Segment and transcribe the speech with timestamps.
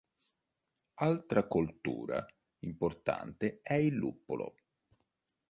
[0.95, 2.25] Altra coltura
[2.61, 4.55] importante è il luppolo.